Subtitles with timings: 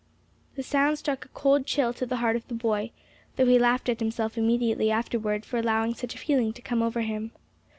[0.55, 2.89] The sound struck a cold chill to the heart of the boy,
[3.35, 7.01] though he laughed at himself immediately afterward for allowing such a feeling to come over
[7.01, 7.33] him.